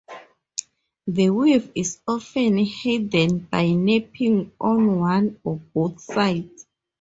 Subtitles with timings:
[1.05, 6.65] The weave is often hidden by napping on one or both sides.